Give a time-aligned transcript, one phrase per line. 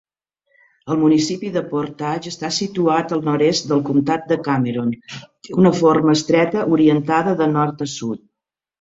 [0.93, 5.77] El municipi de Portage està situat al nord-est del comtat de Cameron i té una
[5.85, 8.31] forma estreta orientada de nord a sud.